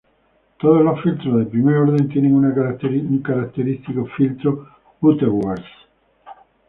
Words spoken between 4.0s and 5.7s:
filtro Butterworth.